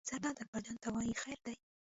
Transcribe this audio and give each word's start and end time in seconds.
زرداد 0.09 0.35
اکبر 0.41 0.61
جان 0.65 0.77
ته 0.83 0.89
وایي: 0.93 1.13
خیر 1.23 1.39
دی. 1.45 1.55